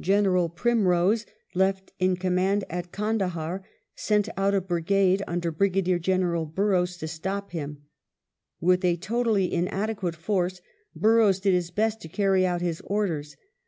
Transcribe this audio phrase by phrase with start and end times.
[0.00, 3.64] General Primrose, left in command at Kandahar,
[3.96, 7.82] sent out a brigade under Brigadier General Burrows to; stop him.
[8.60, 10.60] With a totally inadequate force
[10.94, 13.36] Burrows did his best_ to carry out his orders.